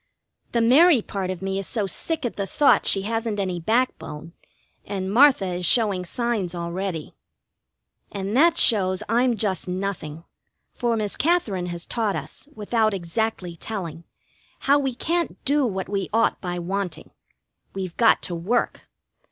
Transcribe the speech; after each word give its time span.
The 0.53 0.61
Mary 0.61 1.03
part 1.03 1.29
of 1.29 1.43
me 1.43 1.59
is 1.59 1.67
so 1.67 1.85
sick 1.85 2.25
at 2.25 2.35
the 2.35 2.47
thought 2.47 2.87
she 2.87 3.03
hasn't 3.03 3.39
any 3.39 3.59
backbone, 3.59 4.33
and 4.83 5.13
Martha 5.13 5.45
is 5.53 5.65
showing 5.67 6.05
signs 6.05 6.55
already. 6.55 7.13
And 8.11 8.35
that 8.35 8.57
shows 8.57 9.03
I'm 9.07 9.35
just 9.37 9.67
nothing, 9.67 10.23
for 10.71 10.97
Miss 10.97 11.15
Katherine 11.15 11.67
has 11.67 11.85
taught 11.85 12.15
us, 12.15 12.49
without 12.55 12.95
exactly 12.95 13.55
telling, 13.55 14.03
how 14.61 14.79
we 14.79 14.95
can't 14.95 15.37
do 15.45 15.67
what 15.67 15.87
we 15.87 16.09
ought 16.11 16.41
by 16.41 16.57
wanting. 16.57 17.11
We've 17.75 17.95
got 17.95 18.23
to 18.23 18.33
work. 18.33 18.89